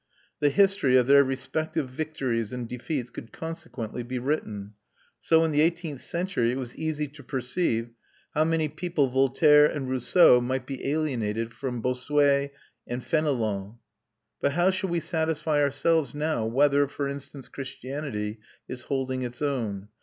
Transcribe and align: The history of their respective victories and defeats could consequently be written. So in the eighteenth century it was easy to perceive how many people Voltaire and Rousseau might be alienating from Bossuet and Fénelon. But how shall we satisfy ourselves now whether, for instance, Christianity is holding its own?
The 0.39 0.49
history 0.49 0.97
of 0.97 1.05
their 1.05 1.23
respective 1.23 1.87
victories 1.87 2.51
and 2.51 2.67
defeats 2.67 3.11
could 3.11 3.31
consequently 3.31 4.01
be 4.01 4.17
written. 4.17 4.73
So 5.19 5.43
in 5.45 5.51
the 5.51 5.61
eighteenth 5.61 6.01
century 6.01 6.51
it 6.51 6.57
was 6.57 6.75
easy 6.75 7.07
to 7.09 7.21
perceive 7.23 7.91
how 8.33 8.43
many 8.45 8.67
people 8.67 9.09
Voltaire 9.09 9.67
and 9.67 9.87
Rousseau 9.87 10.41
might 10.41 10.65
be 10.65 10.89
alienating 10.91 11.49
from 11.49 11.83
Bossuet 11.83 12.49
and 12.87 13.03
Fénelon. 13.03 13.77
But 14.39 14.53
how 14.53 14.71
shall 14.71 14.89
we 14.89 14.99
satisfy 15.01 15.61
ourselves 15.61 16.15
now 16.15 16.47
whether, 16.47 16.87
for 16.87 17.07
instance, 17.07 17.47
Christianity 17.47 18.39
is 18.67 18.81
holding 18.89 19.21
its 19.21 19.39
own? 19.39 19.89